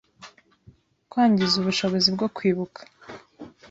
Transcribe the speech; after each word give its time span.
kwangiza 1.09 1.55
ubushobozi 1.57 2.07
bwo 2.15 2.27
kwibuka, 2.35 2.81